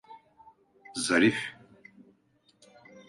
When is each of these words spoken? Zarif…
Zarif… 0.95 1.55